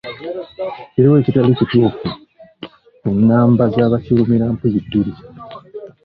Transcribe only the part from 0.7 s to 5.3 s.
Kiriwa ekitali kituufu ku nnamba z'abakirumirampuyibbiri.